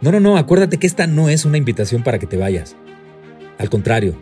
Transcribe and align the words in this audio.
No, 0.00 0.12
no, 0.12 0.20
no, 0.20 0.36
acuérdate 0.36 0.78
que 0.78 0.86
esta 0.86 1.06
no 1.06 1.28
es 1.28 1.44
una 1.44 1.58
invitación 1.58 2.02
para 2.02 2.18
que 2.18 2.26
te 2.26 2.36
vayas. 2.36 2.76
Al 3.58 3.68
contrario, 3.68 4.16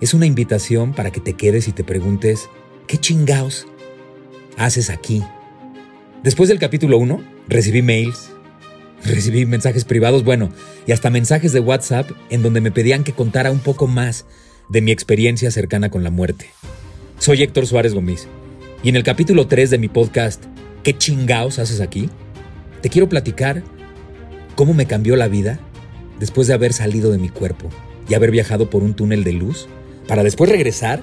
es 0.00 0.14
una 0.14 0.26
invitación 0.26 0.92
para 0.92 1.10
que 1.10 1.20
te 1.20 1.34
quedes 1.34 1.66
y 1.66 1.72
te 1.72 1.82
preguntes, 1.82 2.48
¿qué 2.86 2.98
chingaos 2.98 3.66
haces 4.56 4.90
aquí? 4.90 5.22
Después 6.22 6.48
del 6.48 6.58
capítulo 6.58 6.98
1, 6.98 7.22
recibí 7.48 7.82
mails, 7.82 8.30
recibí 9.04 9.44
mensajes 9.44 9.84
privados, 9.84 10.22
bueno, 10.22 10.50
y 10.86 10.92
hasta 10.92 11.10
mensajes 11.10 11.52
de 11.52 11.60
WhatsApp 11.60 12.10
en 12.30 12.42
donde 12.42 12.60
me 12.60 12.70
pedían 12.70 13.02
que 13.02 13.12
contara 13.12 13.50
un 13.50 13.58
poco 13.58 13.88
más 13.88 14.24
de 14.68 14.82
mi 14.82 14.92
experiencia 14.92 15.50
cercana 15.50 15.90
con 15.90 16.04
la 16.04 16.10
muerte. 16.10 16.50
Soy 17.18 17.42
Héctor 17.42 17.66
Suárez 17.66 17.94
Gómez, 17.94 18.28
y 18.84 18.88
en 18.88 18.96
el 18.96 19.02
capítulo 19.02 19.48
3 19.48 19.70
de 19.70 19.78
mi 19.78 19.88
podcast, 19.88 20.44
¿Qué 20.82 20.96
chingaos 20.96 21.58
haces 21.58 21.80
aquí? 21.80 22.08
Te 22.80 22.88
quiero 22.88 23.08
platicar 23.08 23.62
cómo 24.58 24.74
me 24.74 24.86
cambió 24.86 25.14
la 25.14 25.28
vida 25.28 25.60
después 26.18 26.48
de 26.48 26.54
haber 26.54 26.72
salido 26.72 27.12
de 27.12 27.18
mi 27.18 27.28
cuerpo 27.28 27.70
y 28.08 28.14
haber 28.14 28.32
viajado 28.32 28.68
por 28.68 28.82
un 28.82 28.94
túnel 28.94 29.22
de 29.22 29.32
luz 29.32 29.68
para 30.08 30.24
después 30.24 30.50
regresar 30.50 31.00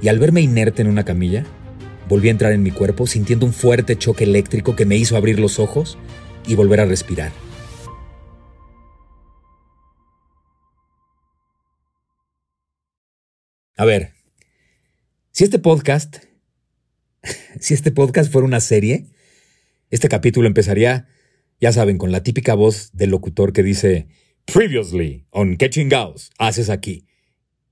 y 0.00 0.08
al 0.08 0.18
verme 0.18 0.40
inerte 0.40 0.80
en 0.80 0.88
una 0.88 1.04
camilla, 1.04 1.44
volví 2.08 2.28
a 2.28 2.30
entrar 2.30 2.52
en 2.52 2.62
mi 2.62 2.70
cuerpo 2.70 3.06
sintiendo 3.06 3.44
un 3.44 3.52
fuerte 3.52 3.98
choque 3.98 4.24
eléctrico 4.24 4.76
que 4.76 4.86
me 4.86 4.96
hizo 4.96 5.14
abrir 5.14 5.38
los 5.38 5.58
ojos 5.58 5.98
y 6.46 6.54
volver 6.54 6.80
a 6.80 6.86
respirar. 6.86 7.32
A 13.76 13.84
ver, 13.84 14.14
si 15.32 15.44
este 15.44 15.58
podcast, 15.58 16.16
si 17.60 17.74
este 17.74 17.92
podcast 17.92 18.32
fuera 18.32 18.46
una 18.46 18.60
serie, 18.60 19.04
este 19.90 20.08
capítulo 20.08 20.46
empezaría 20.46 21.08
ya 21.60 21.72
saben, 21.72 21.98
con 21.98 22.12
la 22.12 22.22
típica 22.22 22.54
voz 22.54 22.90
del 22.92 23.10
locutor 23.10 23.52
que 23.52 23.62
dice 23.62 24.08
Previously 24.44 25.26
on 25.30 25.56
¿Qué 25.56 25.70
chingaos 25.70 26.30
haces 26.38 26.70
aquí? 26.70 27.06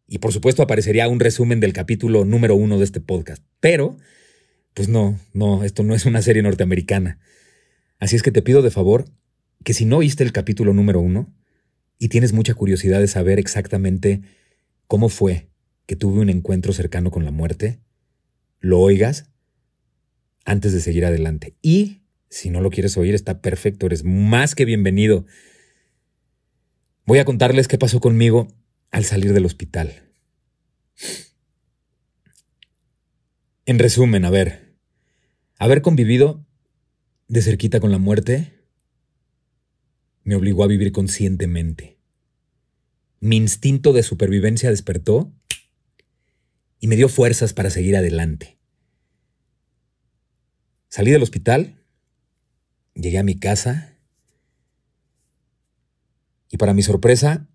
Y 0.06 0.18
por 0.18 0.32
supuesto 0.32 0.62
aparecería 0.62 1.08
un 1.08 1.20
resumen 1.20 1.60
del 1.60 1.72
capítulo 1.72 2.24
número 2.24 2.54
uno 2.54 2.78
de 2.78 2.84
este 2.84 3.00
podcast. 3.00 3.42
Pero, 3.60 3.96
pues 4.74 4.88
no, 4.88 5.18
no, 5.32 5.64
esto 5.64 5.82
no 5.82 5.94
es 5.94 6.04
una 6.04 6.22
serie 6.22 6.42
norteamericana. 6.42 7.18
Así 7.98 8.16
es 8.16 8.22
que 8.22 8.32
te 8.32 8.42
pido 8.42 8.62
de 8.62 8.70
favor 8.70 9.06
que 9.64 9.72
si 9.72 9.86
no 9.86 9.98
oíste 9.98 10.24
el 10.24 10.32
capítulo 10.32 10.74
número 10.74 11.00
uno 11.00 11.32
y 11.98 12.08
tienes 12.08 12.32
mucha 12.32 12.54
curiosidad 12.54 13.00
de 13.00 13.08
saber 13.08 13.38
exactamente 13.38 14.22
cómo 14.86 15.08
fue 15.08 15.48
que 15.86 15.96
tuve 15.96 16.20
un 16.20 16.28
encuentro 16.28 16.72
cercano 16.72 17.10
con 17.10 17.24
la 17.24 17.30
muerte, 17.30 17.80
lo 18.60 18.80
oigas 18.80 19.30
antes 20.44 20.72
de 20.72 20.80
seguir 20.80 21.06
adelante. 21.06 21.56
Y 21.62 22.03
si 22.34 22.50
no 22.50 22.60
lo 22.60 22.70
quieres 22.70 22.96
oír, 22.96 23.14
está 23.14 23.40
perfecto, 23.40 23.86
eres 23.86 24.02
más 24.02 24.56
que 24.56 24.64
bienvenido. 24.64 25.24
Voy 27.06 27.20
a 27.20 27.24
contarles 27.24 27.68
qué 27.68 27.78
pasó 27.78 28.00
conmigo 28.00 28.48
al 28.90 29.04
salir 29.04 29.32
del 29.32 29.46
hospital. 29.46 30.10
En 33.66 33.78
resumen, 33.78 34.24
a 34.24 34.30
ver, 34.30 34.74
haber 35.60 35.80
convivido 35.80 36.44
de 37.28 37.40
cerquita 37.40 37.78
con 37.78 37.92
la 37.92 37.98
muerte 37.98 38.52
me 40.24 40.34
obligó 40.34 40.64
a 40.64 40.68
vivir 40.68 40.90
conscientemente. 40.90 42.00
Mi 43.20 43.36
instinto 43.36 43.92
de 43.92 44.02
supervivencia 44.02 44.70
despertó 44.70 45.32
y 46.80 46.88
me 46.88 46.96
dio 46.96 47.08
fuerzas 47.08 47.52
para 47.52 47.70
seguir 47.70 47.96
adelante. 47.96 48.58
Salí 50.88 51.12
del 51.12 51.22
hospital 51.22 51.83
Llegué 52.94 53.18
a 53.18 53.24
mi 53.24 53.36
casa 53.36 53.98
y 56.50 56.56
para 56.56 56.74
mi 56.74 56.82
sorpresa, 56.82 57.48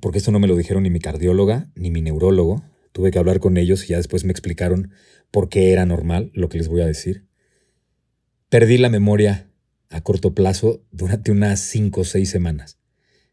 porque 0.00 0.18
esto 0.18 0.30
no 0.30 0.38
me 0.38 0.46
lo 0.46 0.56
dijeron 0.56 0.82
ni 0.82 0.90
mi 0.90 1.00
cardióloga 1.00 1.70
ni 1.74 1.90
mi 1.90 2.02
neurólogo, 2.02 2.62
tuve 2.92 3.10
que 3.10 3.18
hablar 3.18 3.40
con 3.40 3.56
ellos 3.56 3.84
y 3.84 3.88
ya 3.88 3.96
después 3.96 4.24
me 4.24 4.32
explicaron 4.32 4.90
por 5.30 5.48
qué 5.48 5.72
era 5.72 5.86
normal 5.86 6.30
lo 6.34 6.48
que 6.48 6.58
les 6.58 6.68
voy 6.68 6.82
a 6.82 6.86
decir. 6.86 7.26
Perdí 8.48 8.78
la 8.78 8.88
memoria 8.88 9.50
a 9.90 10.02
corto 10.02 10.34
plazo 10.34 10.84
durante 10.90 11.30
unas 11.30 11.60
cinco 11.60 12.02
o 12.02 12.04
seis 12.04 12.30
semanas. 12.30 12.78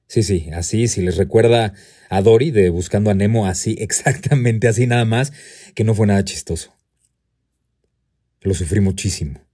Sí, 0.08 0.24
sí, 0.24 0.50
así, 0.54 0.88
si 0.88 1.02
les 1.02 1.18
recuerda 1.18 1.74
a 2.09 2.22
Dory 2.22 2.52
de 2.52 2.70
Buscando 2.70 3.09
a 3.09 3.14
Nemo, 3.16 3.48
así, 3.48 3.75
exactamente 3.80 4.68
así 4.68 4.88
nada 4.88 5.06
más, 5.06 5.34
que 5.74 5.84
no 5.84 5.96
fue 5.96 6.08
nada 6.08 6.24
chistoso. 6.24 6.74
Lo 8.42 8.54
sufrí 8.54 8.80
muchísimo. 8.80 9.44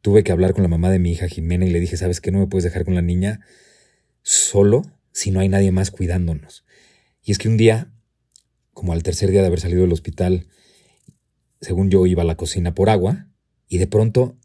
Tuve 0.00 0.22
que 0.22 0.32
hablar 0.32 0.54
con 0.54 0.62
la 0.62 0.68
mamá 0.68 0.90
de 0.90 0.98
mi 0.98 1.12
hija 1.12 1.28
Jimena 1.28 1.66
y 1.66 1.70
le 1.70 1.80
dije, 1.80 1.96
¿sabes 1.96 2.20
qué? 2.20 2.30
No 2.30 2.38
me 2.38 2.46
puedes 2.46 2.64
dejar 2.64 2.84
con 2.84 2.94
la 2.94 3.02
niña 3.02 3.40
solo 4.22 4.82
si 5.12 5.30
no 5.30 5.40
hay 5.40 5.48
nadie 5.48 5.72
más 5.72 5.90
cuidándonos. 5.90 6.64
Y 7.22 7.32
es 7.32 7.38
que 7.38 7.48
un 7.48 7.56
día, 7.56 7.92
como 8.72 8.92
al 8.92 9.02
tercer 9.02 9.30
día 9.30 9.40
de 9.40 9.48
haber 9.48 9.60
salido 9.60 9.82
del 9.82 9.92
hospital, 9.92 10.46
según 11.60 11.90
yo 11.90 12.06
iba 12.06 12.22
a 12.22 12.26
la 12.26 12.36
cocina 12.36 12.74
por 12.74 12.90
agua, 12.90 13.28
y 13.68 13.78
de 13.78 13.86
pronto 13.86 14.38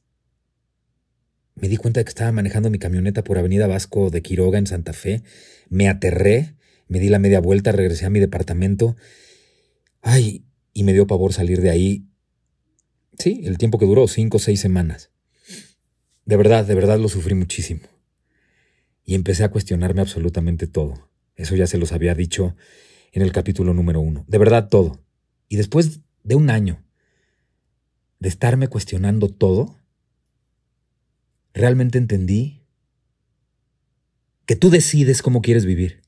me 1.55 1.69
di 1.69 1.77
cuenta 1.77 1.99
de 1.99 2.05
que 2.05 2.09
estaba 2.09 2.31
manejando 2.31 2.69
mi 2.69 2.79
camioneta 2.79 3.23
por 3.23 3.37
Avenida 3.37 3.67
Vasco 3.67 4.09
de 4.09 4.21
Quiroga 4.21 4.57
en 4.57 4.67
Santa 4.67 4.93
Fe, 4.93 5.23
me 5.69 5.87
aterré, 5.87 6.55
me 6.87 6.99
di 6.99 7.09
la 7.09 7.19
media 7.19 7.39
vuelta, 7.39 7.71
regresé 7.71 8.05
a 8.05 8.09
mi 8.09 8.19
departamento, 8.19 8.95
ay, 10.01 10.45
y 10.73 10.83
me 10.83 10.93
dio 10.93 11.07
pavor 11.07 11.33
salir 11.33 11.61
de 11.61 11.69
ahí. 11.69 12.07
Sí, 13.17 13.41
el 13.45 13.57
tiempo 13.57 13.77
que 13.77 13.85
duró, 13.85 14.07
cinco 14.07 14.37
o 14.37 14.39
seis 14.39 14.59
semanas. 14.59 15.12
De 16.25 16.37
verdad, 16.37 16.65
de 16.65 16.75
verdad 16.75 16.99
lo 16.99 17.09
sufrí 17.09 17.35
muchísimo. 17.35 17.81
Y 19.03 19.15
empecé 19.15 19.43
a 19.43 19.51
cuestionarme 19.51 20.01
absolutamente 20.01 20.67
todo. 20.67 21.09
Eso 21.35 21.55
ya 21.55 21.67
se 21.67 21.77
los 21.77 21.91
había 21.91 22.15
dicho 22.15 22.55
en 23.11 23.21
el 23.21 23.31
capítulo 23.31 23.73
número 23.73 23.99
uno. 23.99 24.23
De 24.27 24.37
verdad 24.37 24.69
todo. 24.69 25.03
Y 25.49 25.57
después 25.57 25.99
de 26.23 26.35
un 26.35 26.49
año 26.49 26.83
de 28.19 28.29
estarme 28.29 28.69
cuestionando 28.69 29.27
todo, 29.27 29.77
realmente 31.53 31.97
entendí 31.97 32.63
que 34.45 34.55
tú 34.55 34.69
decides 34.69 35.21
cómo 35.21 35.41
quieres 35.41 35.65
vivir. 35.65 36.01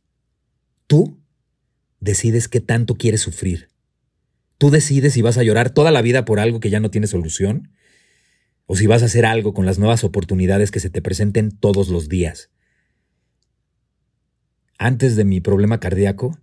Tú 0.87 1.19
decides 1.99 2.47
qué 2.47 2.61
tanto 2.61 2.95
quieres 2.95 3.21
sufrir. 3.21 3.69
Tú 4.57 4.69
decides 4.69 5.13
si 5.13 5.21
vas 5.21 5.37
a 5.37 5.43
llorar 5.43 5.71
toda 5.71 5.91
la 5.91 6.01
vida 6.01 6.23
por 6.23 6.39
algo 6.39 6.59
que 6.59 6.69
ya 6.69 6.79
no 6.79 6.89
tiene 6.89 7.07
solución 7.07 7.71
o 8.65 8.75
si 8.75 8.87
vas 8.87 9.03
a 9.03 9.05
hacer 9.05 9.25
algo 9.25 9.53
con 9.53 9.65
las 9.65 9.77
nuevas 9.77 10.03
oportunidades 10.03 10.71
que 10.71 10.79
se 10.79 10.89
te 10.89 11.01
presenten 11.01 11.51
todos 11.51 11.89
los 11.89 12.09
días. 12.09 12.49
Antes 14.77 15.15
de 15.15 15.23
mi 15.23 15.39
problema 15.39 15.79
cardíaco, 15.79 16.37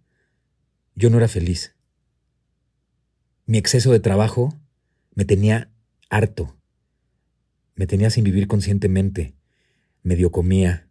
yo 0.94 1.10
no 1.10 1.18
era 1.18 1.28
feliz. 1.28 1.74
Mi 3.46 3.58
exceso 3.58 3.92
de 3.92 4.00
trabajo 4.00 4.58
me 5.14 5.24
tenía 5.24 5.70
harto. 6.08 6.56
Me 7.74 7.86
tenía 7.86 8.10
sin 8.10 8.24
vivir 8.24 8.46
conscientemente. 8.46 9.34
Medio 10.02 10.30
comía, 10.30 10.88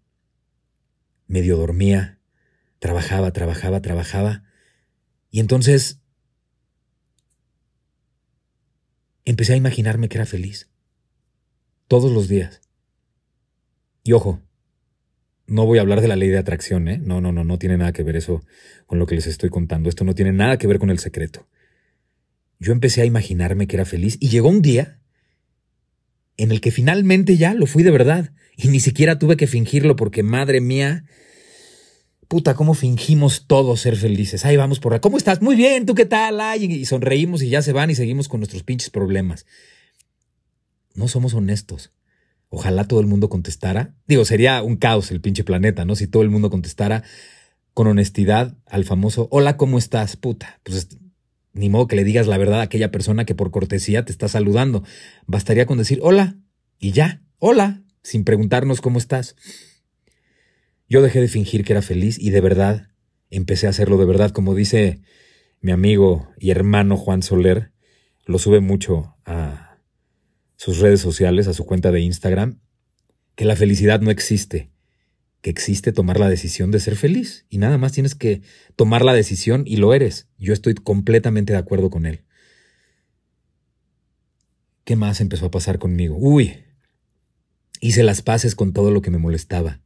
medio 1.27 1.57
dormía, 1.57 2.19
trabajaba, 2.79 3.31
trabajaba, 3.31 3.81
trabajaba. 3.81 4.43
Y 5.29 5.39
entonces 5.39 6.01
empecé 9.23 9.53
a 9.53 9.57
imaginarme 9.57 10.09
que 10.09 10.17
era 10.17 10.25
feliz 10.25 10.70
todos 11.91 12.09
los 12.09 12.29
días. 12.29 12.61
Y 14.01 14.13
ojo, 14.13 14.39
no 15.45 15.65
voy 15.65 15.77
a 15.77 15.81
hablar 15.81 15.99
de 15.99 16.07
la 16.07 16.15
ley 16.15 16.29
de 16.29 16.37
atracción, 16.37 16.87
¿eh? 16.87 16.97
No, 17.03 17.19
no, 17.19 17.33
no, 17.33 17.43
no 17.43 17.59
tiene 17.59 17.75
nada 17.75 17.91
que 17.91 18.01
ver 18.01 18.15
eso 18.15 18.45
con 18.85 18.97
lo 18.97 19.05
que 19.05 19.15
les 19.15 19.27
estoy 19.27 19.49
contando. 19.49 19.89
Esto 19.89 20.05
no 20.05 20.15
tiene 20.15 20.31
nada 20.31 20.57
que 20.57 20.67
ver 20.67 20.79
con 20.79 20.89
el 20.89 20.99
secreto. 20.99 21.49
Yo 22.59 22.71
empecé 22.71 23.01
a 23.01 23.05
imaginarme 23.05 23.67
que 23.67 23.75
era 23.75 23.83
feliz 23.83 24.15
y 24.21 24.29
llegó 24.29 24.47
un 24.47 24.61
día 24.61 25.01
en 26.37 26.53
el 26.53 26.61
que 26.61 26.71
finalmente 26.71 27.35
ya 27.35 27.53
lo 27.53 27.65
fui 27.65 27.83
de 27.83 27.91
verdad 27.91 28.31
y 28.55 28.69
ni 28.69 28.79
siquiera 28.79 29.19
tuve 29.19 29.35
que 29.35 29.47
fingirlo 29.47 29.97
porque, 29.97 30.23
madre 30.23 30.61
mía, 30.61 31.03
puta, 32.29 32.53
cómo 32.53 32.73
fingimos 32.73 33.47
todos 33.47 33.81
ser 33.81 33.97
felices. 33.97 34.45
Ahí 34.45 34.55
vamos 34.55 34.79
por 34.79 34.93
la. 34.93 35.01
¿Cómo 35.01 35.17
estás? 35.17 35.41
Muy 35.41 35.57
bien, 35.57 35.85
¿tú 35.85 35.93
qué 35.93 36.05
tal? 36.05 36.39
Ay, 36.39 36.71
y 36.71 36.85
sonreímos 36.85 37.43
y 37.43 37.49
ya 37.49 37.61
se 37.61 37.73
van 37.73 37.89
y 37.89 37.95
seguimos 37.95 38.29
con 38.29 38.39
nuestros 38.39 38.63
pinches 38.63 38.91
problemas. 38.91 39.45
No 40.95 41.07
somos 41.07 41.33
honestos. 41.33 41.91
Ojalá 42.49 42.87
todo 42.87 42.99
el 42.99 43.07
mundo 43.07 43.29
contestara. 43.29 43.95
Digo, 44.07 44.25
sería 44.25 44.61
un 44.61 44.75
caos 44.75 45.11
el 45.11 45.21
pinche 45.21 45.43
planeta, 45.43 45.85
¿no? 45.85 45.95
Si 45.95 46.07
todo 46.07 46.23
el 46.23 46.29
mundo 46.29 46.49
contestara 46.49 47.03
con 47.73 47.87
honestidad 47.87 48.57
al 48.65 48.83
famoso 48.83 49.27
Hola, 49.31 49.55
¿cómo 49.55 49.77
estás? 49.77 50.17
Puta. 50.17 50.59
Pues 50.63 50.89
ni 51.53 51.69
modo 51.69 51.87
que 51.87 51.95
le 51.95 52.03
digas 52.03 52.27
la 52.27 52.37
verdad 52.37 52.59
a 52.59 52.63
aquella 52.63 52.91
persona 52.91 53.25
que 53.25 53.35
por 53.35 53.51
cortesía 53.51 54.05
te 54.05 54.11
está 54.11 54.27
saludando. 54.27 54.83
Bastaría 55.27 55.65
con 55.65 55.77
decir 55.77 55.99
hola 56.01 56.37
y 56.79 56.91
ya, 56.91 57.21
hola, 57.39 57.83
sin 58.03 58.23
preguntarnos 58.23 58.81
cómo 58.81 58.97
estás. 58.97 59.35
Yo 60.87 61.01
dejé 61.01 61.21
de 61.21 61.27
fingir 61.27 61.63
que 61.63 61.73
era 61.73 61.81
feliz 61.81 62.19
y 62.19 62.31
de 62.31 62.41
verdad 62.41 62.89
empecé 63.29 63.67
a 63.67 63.71
hacerlo 63.71 63.97
de 63.97 64.05
verdad, 64.05 64.31
como 64.31 64.55
dice 64.55 65.01
mi 65.61 65.71
amigo 65.71 66.29
y 66.37 66.51
hermano 66.51 66.97
Juan 66.97 67.23
Soler, 67.23 67.71
lo 68.25 68.39
sube 68.39 68.59
mucho 68.59 69.15
a 69.25 69.70
sus 70.61 70.77
redes 70.77 71.01
sociales, 71.01 71.47
a 71.47 71.55
su 71.55 71.65
cuenta 71.65 71.91
de 71.91 72.01
Instagram, 72.01 72.59
que 73.33 73.45
la 73.45 73.55
felicidad 73.55 73.99
no 73.99 74.11
existe, 74.11 74.69
que 75.41 75.49
existe 75.49 75.91
tomar 75.91 76.19
la 76.19 76.29
decisión 76.29 76.69
de 76.69 76.79
ser 76.79 76.95
feliz 76.95 77.47
y 77.49 77.57
nada 77.57 77.79
más 77.79 77.93
tienes 77.93 78.13
que 78.13 78.43
tomar 78.75 79.03
la 79.03 79.13
decisión 79.13 79.63
y 79.65 79.77
lo 79.77 79.95
eres. 79.95 80.27
Yo 80.37 80.53
estoy 80.53 80.75
completamente 80.75 81.53
de 81.53 81.57
acuerdo 81.57 81.89
con 81.89 82.05
él. 82.05 82.25
¿Qué 84.83 84.95
más 84.95 85.19
empezó 85.19 85.47
a 85.47 85.51
pasar 85.51 85.79
conmigo? 85.79 86.15
Uy, 86.15 86.63
hice 87.79 88.03
las 88.03 88.21
paces 88.21 88.53
con 88.53 88.71
todo 88.71 88.91
lo 88.91 89.01
que 89.01 89.09
me 89.09 89.17
molestaba 89.17 89.81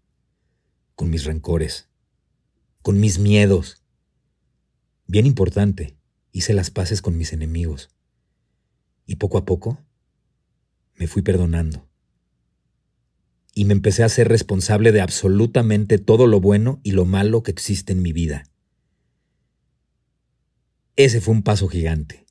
con 0.95 1.09
mis 1.09 1.23
rencores, 1.23 1.87
con 2.81 2.99
mis 2.99 3.17
miedos. 3.17 3.81
Bien 5.07 5.25
importante, 5.25 5.95
hice 6.33 6.53
las 6.53 6.69
paces 6.69 7.01
con 7.01 7.17
mis 7.17 7.31
enemigos. 7.31 7.95
Y 9.05 9.15
poco 9.15 9.37
a 9.37 9.45
poco 9.45 9.79
me 10.95 11.07
fui 11.07 11.21
perdonando. 11.21 11.87
Y 13.53 13.65
me 13.65 13.73
empecé 13.73 14.03
a 14.03 14.09
ser 14.09 14.27
responsable 14.27 14.91
de 14.91 15.01
absolutamente 15.01 15.97
todo 15.97 16.27
lo 16.27 16.41
bueno 16.41 16.79
y 16.83 16.91
lo 16.91 17.05
malo 17.05 17.43
que 17.43 17.51
existe 17.51 17.93
en 17.93 18.01
mi 18.01 18.11
vida. 18.11 18.43
Ese 20.95 21.21
fue 21.21 21.33
un 21.33 21.43
paso 21.43 21.67
gigante. 21.67 22.25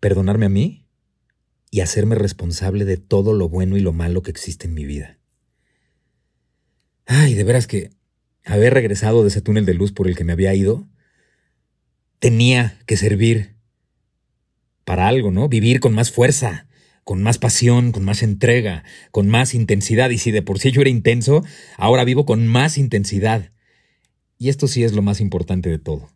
Perdonarme 0.00 0.46
a 0.46 0.48
mí 0.48 0.86
y 1.70 1.80
hacerme 1.80 2.16
responsable 2.16 2.84
de 2.84 2.96
todo 2.96 3.32
lo 3.32 3.48
bueno 3.48 3.76
y 3.76 3.80
lo 3.80 3.92
malo 3.92 4.22
que 4.22 4.30
existe 4.30 4.66
en 4.66 4.74
mi 4.74 4.84
vida. 4.84 5.18
Ay, 7.06 7.34
de 7.34 7.44
veras 7.44 7.66
que 7.66 7.90
haber 8.44 8.74
regresado 8.74 9.22
de 9.22 9.28
ese 9.28 9.40
túnel 9.40 9.66
de 9.66 9.74
luz 9.74 9.92
por 9.92 10.08
el 10.08 10.16
que 10.16 10.24
me 10.24 10.32
había 10.32 10.54
ido 10.54 10.88
tenía 12.18 12.78
que 12.86 12.96
servir 12.96 13.56
para 14.84 15.08
algo, 15.08 15.30
¿no? 15.30 15.48
Vivir 15.48 15.80
con 15.80 15.94
más 15.94 16.10
fuerza, 16.10 16.66
con 17.04 17.22
más 17.22 17.38
pasión, 17.38 17.92
con 17.92 18.04
más 18.04 18.22
entrega, 18.22 18.84
con 19.10 19.28
más 19.28 19.54
intensidad. 19.54 20.10
Y 20.10 20.18
si 20.18 20.30
de 20.30 20.42
por 20.42 20.58
sí 20.58 20.70
yo 20.70 20.80
era 20.80 20.90
intenso, 20.90 21.44
ahora 21.76 22.04
vivo 22.04 22.26
con 22.26 22.46
más 22.46 22.78
intensidad. 22.78 23.52
Y 24.38 24.48
esto 24.48 24.68
sí 24.68 24.84
es 24.84 24.92
lo 24.92 25.02
más 25.02 25.20
importante 25.20 25.70
de 25.70 25.78
todo. 25.78 26.10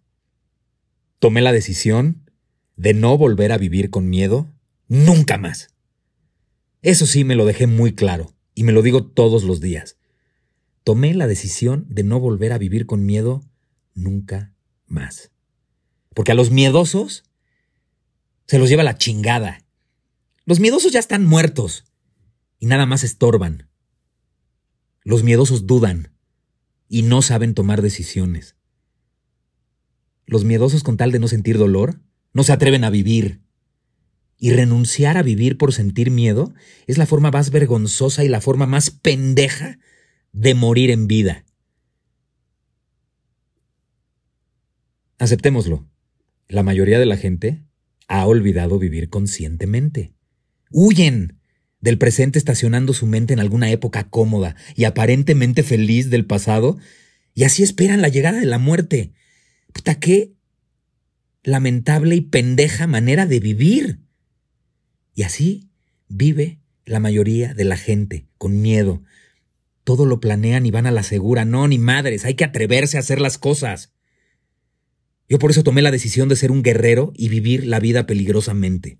Tomé 1.18 1.40
la 1.40 1.52
decisión 1.52 2.30
de 2.76 2.94
no 2.94 3.16
volver 3.16 3.52
a 3.52 3.58
vivir 3.58 3.90
con 3.90 4.08
miedo 4.08 4.52
nunca 4.88 5.38
más. 5.38 5.68
Eso 6.82 7.06
sí 7.06 7.24
me 7.24 7.34
lo 7.34 7.46
dejé 7.46 7.66
muy 7.66 7.94
claro 7.94 8.34
y 8.54 8.64
me 8.64 8.72
lo 8.72 8.82
digo 8.82 9.06
todos 9.06 9.44
los 9.44 9.60
días 9.60 9.96
tomé 10.86 11.14
la 11.14 11.26
decisión 11.26 11.84
de 11.88 12.04
no 12.04 12.20
volver 12.20 12.52
a 12.52 12.58
vivir 12.58 12.86
con 12.86 13.04
miedo 13.04 13.42
nunca 13.96 14.54
más. 14.86 15.32
Porque 16.14 16.30
a 16.30 16.36
los 16.36 16.52
miedosos 16.52 17.24
se 18.46 18.58
los 18.58 18.68
lleva 18.68 18.82
la 18.82 18.96
chingada. 18.96 19.64
Los 20.44 20.60
miedosos 20.60 20.92
ya 20.92 21.00
están 21.00 21.24
muertos 21.24 21.84
y 22.58 22.66
nada 22.66 22.86
más 22.86 23.04
estorban. 23.04 23.68
Los 25.02 25.22
miedosos 25.22 25.66
dudan 25.66 26.12
y 26.88 27.02
no 27.02 27.22
saben 27.22 27.54
tomar 27.54 27.82
decisiones. 27.82 28.56
Los 30.26 30.44
miedosos 30.44 30.82
con 30.82 30.96
tal 30.96 31.12
de 31.12 31.18
no 31.18 31.28
sentir 31.28 31.58
dolor 31.58 32.00
no 32.32 32.44
se 32.44 32.52
atreven 32.52 32.84
a 32.84 32.90
vivir. 32.90 33.40
Y 34.38 34.50
renunciar 34.50 35.16
a 35.16 35.22
vivir 35.22 35.56
por 35.56 35.72
sentir 35.72 36.10
miedo 36.10 36.52
es 36.86 36.98
la 36.98 37.06
forma 37.06 37.30
más 37.30 37.50
vergonzosa 37.50 38.22
y 38.22 38.28
la 38.28 38.42
forma 38.42 38.66
más 38.66 38.90
pendeja 38.90 39.78
de 40.32 40.54
morir 40.54 40.90
en 40.90 41.06
vida. 41.06 41.44
Aceptémoslo. 45.18 45.88
La 46.48 46.62
mayoría 46.62 46.98
de 46.98 47.06
la 47.06 47.16
gente 47.16 47.65
ha 48.08 48.26
olvidado 48.26 48.78
vivir 48.78 49.08
conscientemente. 49.08 50.12
Huyen 50.70 51.38
del 51.80 51.98
presente 51.98 52.38
estacionando 52.38 52.92
su 52.92 53.06
mente 53.06 53.32
en 53.32 53.40
alguna 53.40 53.70
época 53.70 54.08
cómoda 54.08 54.56
y 54.74 54.84
aparentemente 54.84 55.62
feliz 55.62 56.10
del 56.10 56.26
pasado, 56.26 56.78
y 57.34 57.44
así 57.44 57.62
esperan 57.62 58.00
la 58.00 58.08
llegada 58.08 58.40
de 58.40 58.46
la 58.46 58.58
muerte. 58.58 59.12
Puta, 59.72 59.96
qué 59.96 60.32
lamentable 61.42 62.16
y 62.16 62.22
pendeja 62.22 62.86
manera 62.86 63.26
de 63.26 63.40
vivir. 63.40 64.00
Y 65.14 65.22
así 65.22 65.68
vive 66.08 66.60
la 66.84 67.00
mayoría 67.00 67.54
de 67.54 67.64
la 67.64 67.76
gente, 67.76 68.26
con 68.38 68.60
miedo, 68.60 69.02
todo 69.84 70.06
lo 70.06 70.18
planean 70.18 70.66
y 70.66 70.70
van 70.70 70.86
a 70.86 70.90
la 70.90 71.02
segura. 71.02 71.44
No, 71.44 71.68
ni 71.68 71.78
madres, 71.78 72.24
hay 72.24 72.34
que 72.34 72.44
atreverse 72.44 72.96
a 72.96 73.00
hacer 73.00 73.20
las 73.20 73.38
cosas. 73.38 73.92
Yo 75.28 75.38
por 75.38 75.50
eso 75.50 75.62
tomé 75.62 75.82
la 75.82 75.90
decisión 75.90 76.28
de 76.28 76.36
ser 76.36 76.52
un 76.52 76.62
guerrero 76.62 77.12
y 77.16 77.28
vivir 77.28 77.66
la 77.66 77.80
vida 77.80 78.06
peligrosamente. 78.06 78.98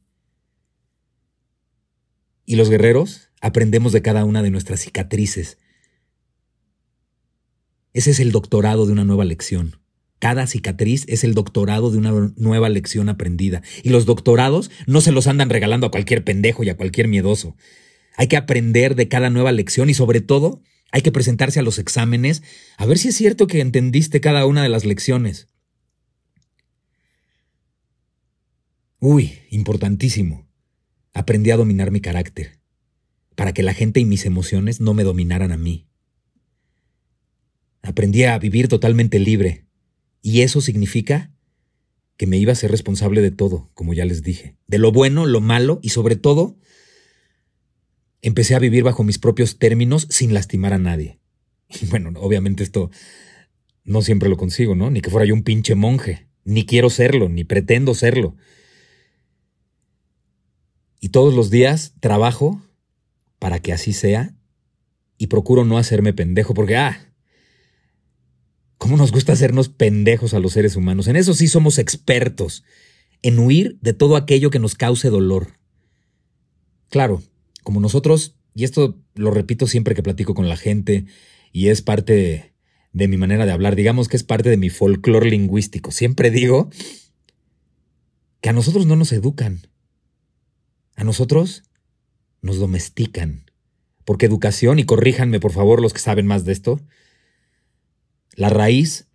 Y 2.44 2.56
los 2.56 2.70
guerreros 2.70 3.30
aprendemos 3.40 3.92
de 3.92 4.02
cada 4.02 4.24
una 4.24 4.42
de 4.42 4.50
nuestras 4.50 4.80
cicatrices. 4.80 5.58
Ese 7.92 8.10
es 8.10 8.20
el 8.20 8.32
doctorado 8.32 8.86
de 8.86 8.92
una 8.92 9.04
nueva 9.04 9.24
lección. 9.24 9.80
Cada 10.18 10.46
cicatriz 10.46 11.04
es 11.08 11.24
el 11.24 11.34
doctorado 11.34 11.90
de 11.90 11.98
una 11.98 12.32
nueva 12.36 12.68
lección 12.68 13.08
aprendida. 13.08 13.62
Y 13.82 13.90
los 13.90 14.06
doctorados 14.06 14.70
no 14.86 15.00
se 15.00 15.12
los 15.12 15.26
andan 15.26 15.50
regalando 15.50 15.86
a 15.86 15.90
cualquier 15.90 16.24
pendejo 16.24 16.64
y 16.64 16.70
a 16.70 16.76
cualquier 16.76 17.08
miedoso. 17.08 17.56
Hay 18.16 18.28
que 18.28 18.36
aprender 18.36 18.94
de 18.96 19.08
cada 19.08 19.28
nueva 19.28 19.52
lección 19.52 19.90
y 19.90 19.94
sobre 19.94 20.20
todo 20.20 20.62
hay 20.90 21.02
que 21.02 21.12
presentarse 21.12 21.60
a 21.60 21.62
los 21.62 21.78
exámenes 21.78 22.42
a 22.78 22.86
ver 22.86 22.96
si 22.96 23.08
es 23.08 23.16
cierto 23.16 23.46
que 23.46 23.60
entendiste 23.60 24.20
cada 24.20 24.46
una 24.46 24.62
de 24.62 24.70
las 24.70 24.84
lecciones. 24.84 25.48
Uy, 28.98 29.38
importantísimo. 29.50 30.46
Aprendí 31.12 31.50
a 31.50 31.56
dominar 31.56 31.90
mi 31.90 32.00
carácter, 32.00 32.58
para 33.34 33.52
que 33.52 33.62
la 33.62 33.74
gente 33.74 34.00
y 34.00 34.04
mis 34.04 34.26
emociones 34.26 34.80
no 34.80 34.94
me 34.94 35.04
dominaran 35.04 35.52
a 35.52 35.56
mí. 35.56 35.86
Aprendí 37.82 38.24
a 38.24 38.38
vivir 38.38 38.68
totalmente 38.68 39.18
libre, 39.18 39.66
y 40.22 40.40
eso 40.40 40.60
significa 40.60 41.32
que 42.16 42.26
me 42.26 42.38
iba 42.38 42.52
a 42.52 42.56
ser 42.56 42.70
responsable 42.70 43.20
de 43.20 43.30
todo, 43.30 43.70
como 43.74 43.94
ya 43.94 44.04
les 44.04 44.22
dije, 44.22 44.56
de 44.66 44.78
lo 44.78 44.90
bueno, 44.90 45.26
lo 45.26 45.40
malo 45.40 45.78
y 45.82 45.90
sobre 45.90 46.16
todo 46.16 46.56
empecé 48.22 48.54
a 48.54 48.58
vivir 48.58 48.82
bajo 48.82 49.04
mis 49.04 49.18
propios 49.18 49.58
términos 49.58 50.06
sin 50.10 50.34
lastimar 50.34 50.72
a 50.72 50.78
nadie. 50.78 51.20
Y 51.68 51.86
bueno, 51.86 52.12
obviamente 52.16 52.62
esto 52.62 52.90
no 53.84 54.02
siempre 54.02 54.28
lo 54.28 54.36
consigo, 54.36 54.74
¿no? 54.74 54.90
Ni 54.90 55.00
que 55.00 55.10
fuera 55.10 55.26
yo 55.26 55.34
un 55.34 55.42
pinche 55.42 55.74
monje, 55.74 56.26
ni 56.44 56.64
quiero 56.64 56.90
serlo, 56.90 57.28
ni 57.28 57.44
pretendo 57.44 57.94
serlo. 57.94 58.36
Y 61.00 61.10
todos 61.10 61.34
los 61.34 61.50
días 61.50 61.94
trabajo 62.00 62.62
para 63.38 63.60
que 63.60 63.72
así 63.72 63.92
sea 63.92 64.34
y 65.18 65.28
procuro 65.28 65.64
no 65.64 65.78
hacerme 65.78 66.12
pendejo 66.12 66.54
porque, 66.54 66.76
ah, 66.76 67.12
¿cómo 68.78 68.96
nos 68.96 69.12
gusta 69.12 69.32
hacernos 69.32 69.68
pendejos 69.68 70.34
a 70.34 70.40
los 70.40 70.52
seres 70.52 70.76
humanos? 70.76 71.08
En 71.08 71.16
eso 71.16 71.34
sí 71.34 71.48
somos 71.48 71.78
expertos, 71.78 72.64
en 73.22 73.38
huir 73.38 73.78
de 73.80 73.92
todo 73.92 74.16
aquello 74.16 74.50
que 74.50 74.58
nos 74.58 74.74
cause 74.74 75.08
dolor. 75.08 75.58
Claro, 76.88 77.22
como 77.62 77.80
nosotros, 77.80 78.36
y 78.54 78.64
esto 78.64 78.98
lo 79.14 79.30
repito 79.30 79.66
siempre 79.66 79.94
que 79.94 80.02
platico 80.02 80.34
con 80.34 80.48
la 80.48 80.56
gente, 80.56 81.06
y 81.52 81.68
es 81.68 81.82
parte 81.82 82.52
de, 82.92 83.08
mi 83.08 83.16
manera 83.16 83.46
de 83.46 83.52
hablar, 83.52 83.76
digamos 83.76 84.08
que 84.08 84.16
es 84.16 84.22
parte 84.22 84.50
de 84.50 84.56
mi 84.56 84.70
folclore 84.70 85.30
lingüístico. 85.30 85.90
Siempre 85.90 86.30
digo 86.30 86.70
que 88.40 88.50
a 88.50 88.52
nosotros 88.52 88.86
no 88.86 88.94
nos 88.96 89.12
educan. 89.12 89.62
A 90.96 91.04
nosotros 91.04 91.62
nos 92.42 92.58
domestican. 92.58 93.50
Porque 94.04 94.26
educación, 94.26 94.78
y 94.78 94.84
corríjanme 94.84 95.40
por 95.40 95.52
favor 95.52 95.80
los 95.80 95.92
que 95.92 96.00
saben 96.00 96.26
más 96.26 96.44
de 96.44 96.52
esto, 96.52 96.80
la 98.34 98.48
raíz 98.48 99.08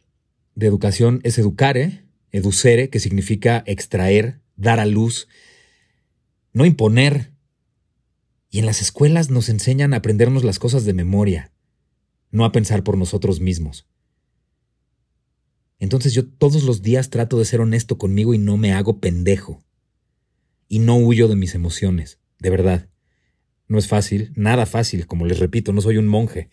de 0.55 0.67
educación 0.67 1.21
es 1.23 1.37
educare, 1.37 2.05
educere, 2.31 2.89
que 2.89 2.99
significa 2.99 3.63
extraer, 3.65 4.41
dar 4.55 4.79
a 4.79 4.85
luz, 4.85 5.27
no 6.53 6.65
imponer, 6.65 7.31
y 8.49 8.59
en 8.59 8.65
las 8.65 8.81
escuelas 8.81 9.29
nos 9.29 9.47
enseñan 9.49 9.93
a 9.93 9.97
aprendernos 9.97 10.43
las 10.43 10.59
cosas 10.59 10.85
de 10.85 10.93
memoria. 10.93 11.51
no 12.33 12.45
a 12.45 12.53
pensar 12.53 12.81
por 12.85 12.97
nosotros 12.97 13.41
mismos. 13.41 13.85
Entonces 15.79 16.13
yo 16.13 16.25
todos 16.25 16.63
los 16.63 16.81
días 16.81 17.09
trato 17.09 17.37
de 17.37 17.43
ser 17.43 17.59
honesto 17.59 17.97
conmigo 17.97 18.33
y 18.33 18.37
no 18.37 18.55
me 18.55 18.71
hago 18.71 18.99
pendejo. 18.99 19.61
Y 20.71 20.79
no 20.79 20.95
huyo 20.95 21.27
de 21.27 21.35
mis 21.35 21.53
emociones, 21.53 22.21
de 22.39 22.49
verdad. 22.49 22.87
No 23.67 23.77
es 23.77 23.89
fácil, 23.89 24.31
nada 24.37 24.65
fácil, 24.65 25.05
como 25.05 25.25
les 25.25 25.37
repito, 25.37 25.73
no 25.73 25.81
soy 25.81 25.97
un 25.97 26.07
monje. 26.07 26.47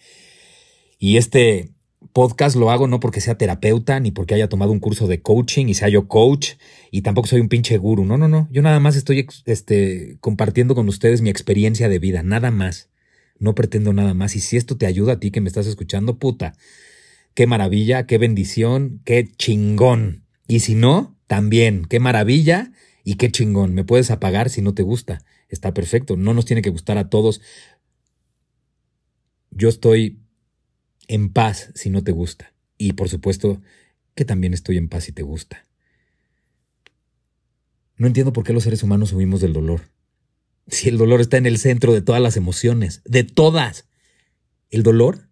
Y 0.99 1.19
este 1.19 1.71
podcast 2.13 2.57
lo 2.57 2.73
hago 2.73 2.89
no 2.89 2.99
porque 2.99 3.21
sea 3.21 3.39
terapeuta, 3.39 4.01
ni 4.01 4.11
porque 4.11 4.35
haya 4.35 4.49
tomado 4.49 4.73
un 4.73 4.81
curso 4.81 5.07
de 5.07 5.23
coaching 5.23 5.67
y 5.69 5.75
sea 5.75 5.89
yo 5.89 6.09
coach, 6.09 6.55
y 6.91 7.03
tampoco 7.03 7.29
soy 7.29 7.39
un 7.39 7.49
pinche 7.49 7.79
guru. 7.79 8.05
No, 8.05 8.19
no, 8.19 8.27
no. 8.27 8.49
Yo 8.51 8.61
nada 8.61 8.81
más 8.81 8.97
estoy 8.97 9.25
este, 9.45 10.17
compartiendo 10.19 10.75
con 10.75 10.89
ustedes 10.89 11.21
mi 11.21 11.31
experiencia 11.31 11.89
de 11.89 12.01
vida, 12.01 12.25
nada 12.25 12.51
más. 12.51 12.91
No 13.39 13.55
pretendo 13.55 13.93
nada 13.93 14.15
más. 14.15 14.35
Y 14.35 14.41
si 14.41 14.57
esto 14.57 14.77
te 14.77 14.87
ayuda 14.87 15.13
a 15.13 15.21
ti 15.21 15.31
que 15.31 15.41
me 15.41 15.47
estás 15.47 15.69
escuchando, 15.69 16.19
puta, 16.19 16.55
qué 17.35 17.47
maravilla, 17.47 18.05
qué 18.09 18.19
bendición, 18.19 19.01
qué 19.05 19.29
chingón. 19.37 20.25
Y 20.49 20.59
si 20.59 20.75
no, 20.75 21.17
también, 21.29 21.85
qué 21.85 22.01
maravilla 22.01 22.73
y 23.09 23.15
qué 23.15 23.31
chingón. 23.33 23.73
Me 23.73 23.85
puedes 23.85 24.11
apagar 24.11 24.50
si 24.50 24.61
no 24.61 24.75
te 24.75 24.83
gusta. 24.83 25.25
Está 25.49 25.73
perfecto, 25.73 26.19
no 26.19 26.35
nos 26.35 26.45
tiene 26.45 26.61
que 26.61 26.69
gustar 26.69 26.99
a 26.99 27.09
todos. 27.09 27.41
Yo 29.50 29.71
estoy 29.71 30.21
en 31.07 31.33
paz 31.33 31.73
si 31.75 31.88
no 31.88 32.05
te 32.05 32.12
gusta. 32.12 32.53
Y 32.77 32.93
por 32.93 33.09
supuesto 33.09 33.62
que 34.15 34.27
también 34.27 34.53
estoy 34.53 34.77
en 34.77 34.91
paz 34.91 35.05
si 35.05 35.12
te 35.12 35.23
gusta. 35.23 35.67
No 37.97 38.07
entiendo 38.07 38.35
por 38.35 38.45
qué 38.45 38.53
los 38.53 38.65
seres 38.65 38.83
humanos 38.83 39.15
huimos 39.15 39.41
del 39.41 39.55
dolor. 39.55 39.88
Si 40.67 40.91
el 40.91 40.99
dolor 40.99 41.23
está 41.23 41.38
en 41.38 41.47
el 41.47 41.57
centro 41.57 41.95
de 41.95 42.03
todas 42.03 42.21
las 42.21 42.37
emociones, 42.37 43.00
de 43.07 43.25
todas. 43.25 43.88
El 44.69 44.83
dolor 44.83 45.31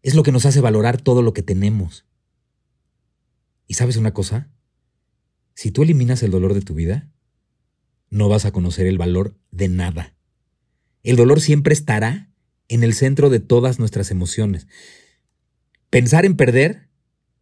es 0.00 0.14
lo 0.14 0.22
que 0.22 0.32
nos 0.32 0.46
hace 0.46 0.62
valorar 0.62 1.02
todo 1.02 1.20
lo 1.20 1.34
que 1.34 1.42
tenemos. 1.42 2.06
¿Y 3.66 3.74
sabes 3.74 3.98
una 3.98 4.14
cosa? 4.14 4.48
Si 5.60 5.70
tú 5.70 5.82
eliminas 5.82 6.22
el 6.22 6.30
dolor 6.30 6.54
de 6.54 6.62
tu 6.62 6.72
vida, 6.72 7.10
no 8.08 8.30
vas 8.30 8.46
a 8.46 8.50
conocer 8.50 8.86
el 8.86 8.96
valor 8.96 9.36
de 9.50 9.68
nada. 9.68 10.14
El 11.02 11.16
dolor 11.16 11.42
siempre 11.42 11.74
estará 11.74 12.30
en 12.68 12.82
el 12.82 12.94
centro 12.94 13.28
de 13.28 13.40
todas 13.40 13.78
nuestras 13.78 14.10
emociones. 14.10 14.68
Pensar 15.90 16.24
en 16.24 16.38
perder 16.38 16.88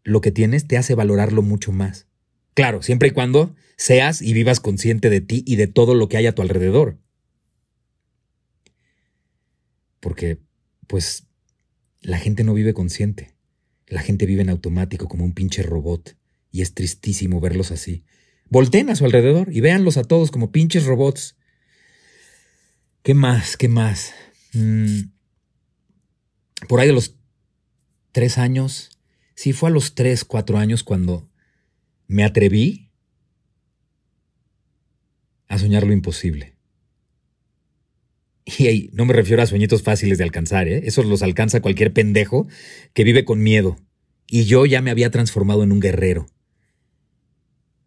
lo 0.03 0.21
que 0.21 0.33
tienes 0.33 0.67
te 0.67 0.77
hace 0.77 0.97
valorarlo 0.97 1.43
mucho 1.43 1.71
más. 1.71 2.09
Claro, 2.55 2.83
siempre 2.83 3.11
y 3.11 3.13
cuando 3.13 3.55
seas 3.77 4.21
y 4.21 4.33
vivas 4.33 4.59
consciente 4.59 5.11
de 5.11 5.21
ti 5.21 5.45
y 5.47 5.55
de 5.55 5.69
todo 5.69 5.95
lo 5.95 6.09
que 6.09 6.17
hay 6.17 6.27
a 6.27 6.35
tu 6.35 6.43
alrededor. 6.43 6.99
Porque, 10.01 10.41
pues, 10.89 11.23
la 12.01 12.19
gente 12.19 12.43
no 12.43 12.53
vive 12.53 12.75
consciente. 12.75 13.37
La 13.87 14.01
gente 14.01 14.27
vive 14.27 14.43
en 14.43 14.51
automático 14.51 15.07
como 15.07 15.25
un 15.25 15.35
pinche 15.35 15.63
robot. 15.63 16.19
Y 16.59 16.63
es 16.63 16.75
tristísimo 16.75 17.39
verlos 17.39 17.71
así. 17.71 18.03
Volten 18.51 18.91
a 18.91 18.97
su 18.97 19.05
alrededor 19.05 19.47
y 19.53 19.61
véanlos 19.61 19.97
a 19.97 20.03
todos 20.03 20.33
como 20.33 20.51
pinches 20.51 20.87
robots. 20.87 21.37
¿Qué 23.05 23.15
más? 23.15 23.57
¿Qué 23.57 23.69
más? 23.69 24.13
Mm. 24.55 25.03
Por 26.69 26.81
ahí 26.81 26.89
de 26.89 26.95
los 26.95 27.15
tres 28.11 28.39
años. 28.39 28.91
Sí, 29.37 29.53
fue 29.53 29.69
a 29.69 29.73
los 29.73 29.95
tres, 29.95 30.25
cuatro 30.25 30.59
años 30.59 30.83
cuando 30.83 31.31
me 32.09 32.25
atreví 32.25 32.91
a 35.47 35.59
soñar 35.59 35.87
lo 35.87 35.93
imposible. 35.93 36.57
Y 38.45 38.91
no 38.95 39.05
me 39.05 39.13
refiero 39.13 39.45
a 39.45 39.47
sueñitos 39.47 39.85
fáciles 39.85 40.19
de 40.19 40.25
alcanzar, 40.25 40.67
¿eh? 40.67 40.81
Esos 40.87 41.07
los 41.07 41.23
alcanza 41.23 41.61
cualquier 41.61 41.93
pendejo 41.93 42.49
que 42.95 43.05
vive 43.05 43.25
con 43.25 43.45
miedo. 43.45 43.79
Y 44.27 44.47
yo 44.47 44.67
ya 44.67 44.83
me 44.83 44.91
había 44.91 45.13
transformado 45.13 45.63
en 45.63 45.71
un 45.71 45.79
guerrero. 45.79 46.27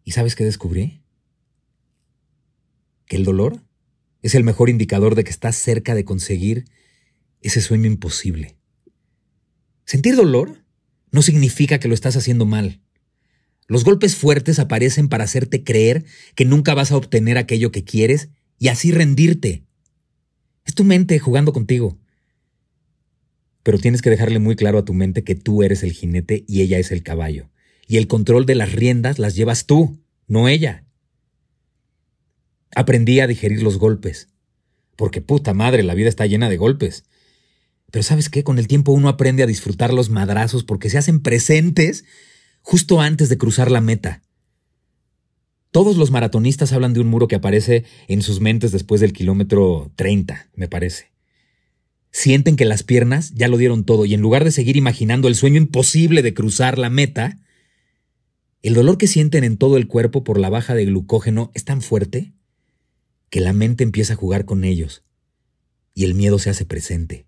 ¿Y 0.04 0.12
sabes 0.12 0.34
qué 0.34 0.44
descubrí? 0.44 1.02
Que 3.06 3.16
el 3.16 3.24
dolor 3.24 3.62
es 4.22 4.34
el 4.34 4.44
mejor 4.44 4.70
indicador 4.70 5.14
de 5.14 5.24
que 5.24 5.30
estás 5.30 5.56
cerca 5.56 5.94
de 5.94 6.04
conseguir 6.04 6.64
ese 7.40 7.60
sueño 7.60 7.86
imposible. 7.86 8.56
Sentir 9.84 10.16
dolor 10.16 10.64
no 11.10 11.22
significa 11.22 11.78
que 11.78 11.88
lo 11.88 11.94
estás 11.94 12.16
haciendo 12.16 12.46
mal. 12.46 12.80
Los 13.66 13.84
golpes 13.84 14.16
fuertes 14.16 14.58
aparecen 14.58 15.08
para 15.08 15.24
hacerte 15.24 15.64
creer 15.64 16.04
que 16.34 16.44
nunca 16.44 16.74
vas 16.74 16.92
a 16.92 16.96
obtener 16.96 17.38
aquello 17.38 17.70
que 17.70 17.84
quieres 17.84 18.28
y 18.58 18.68
así 18.68 18.92
rendirte. 18.92 19.64
Es 20.64 20.74
tu 20.74 20.84
mente 20.84 21.18
jugando 21.18 21.52
contigo. 21.52 21.98
Pero 23.62 23.78
tienes 23.78 24.02
que 24.02 24.10
dejarle 24.10 24.38
muy 24.38 24.56
claro 24.56 24.78
a 24.78 24.84
tu 24.84 24.94
mente 24.94 25.24
que 25.24 25.34
tú 25.34 25.62
eres 25.62 25.82
el 25.82 25.92
jinete 25.92 26.44
y 26.48 26.62
ella 26.62 26.78
es 26.78 26.90
el 26.90 27.02
caballo. 27.02 27.51
Y 27.92 27.98
el 27.98 28.06
control 28.06 28.46
de 28.46 28.54
las 28.54 28.72
riendas 28.72 29.18
las 29.18 29.34
llevas 29.34 29.66
tú, 29.66 29.98
no 30.26 30.48
ella. 30.48 30.86
Aprendí 32.74 33.20
a 33.20 33.26
digerir 33.26 33.62
los 33.62 33.76
golpes. 33.76 34.30
Porque 34.96 35.20
puta 35.20 35.52
madre, 35.52 35.82
la 35.82 35.92
vida 35.92 36.08
está 36.08 36.24
llena 36.24 36.48
de 36.48 36.56
golpes. 36.56 37.04
Pero 37.90 38.02
sabes 38.02 38.30
qué, 38.30 38.44
con 38.44 38.58
el 38.58 38.66
tiempo 38.66 38.92
uno 38.92 39.10
aprende 39.10 39.42
a 39.42 39.46
disfrutar 39.46 39.92
los 39.92 40.08
madrazos 40.08 40.64
porque 40.64 40.88
se 40.88 40.96
hacen 40.96 41.20
presentes 41.20 42.06
justo 42.62 43.02
antes 43.02 43.28
de 43.28 43.36
cruzar 43.36 43.70
la 43.70 43.82
meta. 43.82 44.22
Todos 45.70 45.98
los 45.98 46.10
maratonistas 46.10 46.72
hablan 46.72 46.94
de 46.94 47.00
un 47.00 47.08
muro 47.08 47.28
que 47.28 47.36
aparece 47.36 47.84
en 48.08 48.22
sus 48.22 48.40
mentes 48.40 48.72
después 48.72 49.02
del 49.02 49.12
kilómetro 49.12 49.92
30, 49.96 50.48
me 50.54 50.66
parece. 50.66 51.12
Sienten 52.10 52.56
que 52.56 52.64
las 52.64 52.84
piernas 52.84 53.32
ya 53.34 53.48
lo 53.48 53.58
dieron 53.58 53.84
todo 53.84 54.06
y 54.06 54.14
en 54.14 54.22
lugar 54.22 54.44
de 54.44 54.50
seguir 54.50 54.78
imaginando 54.78 55.28
el 55.28 55.34
sueño 55.34 55.58
imposible 55.58 56.22
de 56.22 56.32
cruzar 56.32 56.78
la 56.78 56.88
meta, 56.88 57.36
el 58.62 58.74
dolor 58.74 58.96
que 58.96 59.08
sienten 59.08 59.42
en 59.42 59.56
todo 59.56 59.76
el 59.76 59.88
cuerpo 59.88 60.22
por 60.22 60.38
la 60.38 60.48
baja 60.48 60.74
de 60.74 60.84
glucógeno 60.84 61.50
es 61.54 61.64
tan 61.64 61.82
fuerte 61.82 62.32
que 63.28 63.40
la 63.40 63.52
mente 63.52 63.82
empieza 63.82 64.12
a 64.12 64.16
jugar 64.16 64.44
con 64.44 64.62
ellos 64.62 65.02
y 65.94 66.04
el 66.04 66.14
miedo 66.14 66.38
se 66.38 66.50
hace 66.50 66.64
presente. 66.64 67.26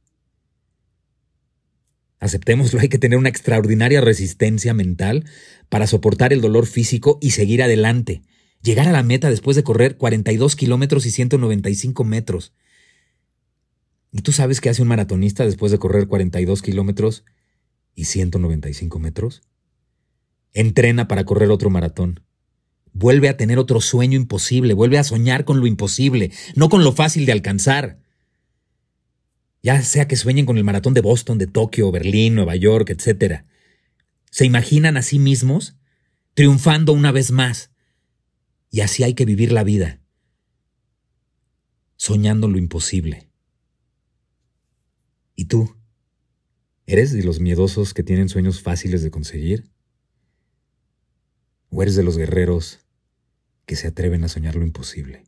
Aceptémoslo, 2.20 2.80
hay 2.80 2.88
que 2.88 2.98
tener 2.98 3.18
una 3.18 3.28
extraordinaria 3.28 4.00
resistencia 4.00 4.74
mental 4.74 5.24
para 5.68 5.86
soportar 5.88 6.32
el 6.32 6.40
dolor 6.40 6.66
físico 6.66 7.18
y 7.20 7.32
seguir 7.32 7.62
adelante, 7.62 8.22
llegar 8.62 8.86
a 8.86 8.92
la 8.92 9.02
meta 9.02 9.28
después 9.28 9.56
de 9.56 9.64
correr 9.64 9.96
42 9.96 10.54
kilómetros 10.54 11.04
y 11.04 11.10
195 11.10 12.04
metros. 12.04 12.52
¿Y 14.12 14.22
tú 14.22 14.30
sabes 14.30 14.60
qué 14.60 14.68
hace 14.68 14.82
un 14.82 14.88
maratonista 14.88 15.44
después 15.44 15.72
de 15.72 15.78
correr 15.78 16.06
42 16.06 16.62
kilómetros 16.62 17.24
y 17.96 18.04
195 18.04 19.00
metros? 19.00 19.42
Entrena 20.54 21.08
para 21.08 21.24
correr 21.24 21.50
otro 21.50 21.68
maratón. 21.68 22.20
Vuelve 22.92 23.28
a 23.28 23.36
tener 23.36 23.58
otro 23.58 23.80
sueño 23.80 24.16
imposible, 24.16 24.72
vuelve 24.72 24.98
a 24.98 25.04
soñar 25.04 25.44
con 25.44 25.58
lo 25.58 25.66
imposible, 25.66 26.30
no 26.54 26.68
con 26.68 26.84
lo 26.84 26.92
fácil 26.92 27.26
de 27.26 27.32
alcanzar. 27.32 27.98
Ya 29.62 29.82
sea 29.82 30.06
que 30.06 30.16
sueñen 30.16 30.46
con 30.46 30.56
el 30.56 30.64
maratón 30.64 30.94
de 30.94 31.00
Boston, 31.00 31.36
de 31.38 31.48
Tokio, 31.48 31.90
Berlín, 31.90 32.36
Nueva 32.36 32.54
York, 32.54 32.90
etc. 32.90 33.44
Se 34.30 34.46
imaginan 34.46 34.96
a 34.96 35.02
sí 35.02 35.18
mismos 35.18 35.76
triunfando 36.34 36.92
una 36.92 37.10
vez 37.10 37.32
más, 37.32 37.70
y 38.70 38.80
así 38.80 39.04
hay 39.04 39.14
que 39.14 39.24
vivir 39.24 39.52
la 39.52 39.64
vida, 39.64 40.00
soñando 41.96 42.48
lo 42.48 42.58
imposible. 42.58 43.28
¿Y 45.36 45.46
tú? 45.46 45.76
¿Eres 46.86 47.12
de 47.12 47.22
los 47.24 47.40
miedosos 47.40 47.94
que 47.94 48.02
tienen 48.02 48.28
sueños 48.28 48.60
fáciles 48.60 49.02
de 49.02 49.10
conseguir? 49.10 49.73
¿O 51.76 51.82
eres 51.82 51.96
de 51.96 52.04
los 52.04 52.16
guerreros 52.16 52.78
que 53.66 53.74
se 53.74 53.88
atreven 53.88 54.22
a 54.22 54.28
soñar 54.28 54.54
lo 54.54 54.62
imposible? 54.62 55.24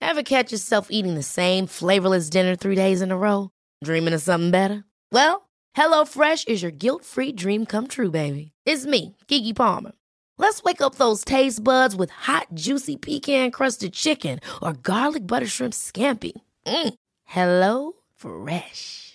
Ever 0.00 0.24
catch 0.24 0.50
yourself 0.50 0.88
eating 0.90 1.14
the 1.14 1.22
same 1.22 1.66
flavorless 1.66 2.28
dinner 2.28 2.56
three 2.56 2.74
days 2.74 3.00
in 3.00 3.12
a 3.12 3.16
row? 3.16 3.50
Dreaming 3.84 4.12
of 4.14 4.22
something 4.22 4.50
better? 4.50 4.84
Well, 5.12 5.48
HelloFresh 5.76 6.48
is 6.48 6.62
your 6.62 6.72
guilt-free 6.72 7.32
dream 7.32 7.64
come 7.64 7.86
true, 7.86 8.10
baby. 8.10 8.52
It's 8.66 8.86
me, 8.86 9.16
Kiki 9.28 9.52
Palmer. 9.52 9.92
Let's 10.36 10.62
wake 10.64 10.80
up 10.80 10.96
those 10.96 11.24
taste 11.24 11.62
buds 11.62 11.94
with 11.94 12.10
hot, 12.10 12.48
juicy 12.54 12.96
pecan 12.96 13.52
crusted 13.52 13.92
chicken 13.92 14.40
or 14.60 14.72
garlic 14.72 15.26
butter 15.26 15.46
shrimp 15.46 15.74
scampi. 15.74 16.32
Mm. 16.66 16.94
Hello 17.24 17.92
Fresh. 18.16 19.13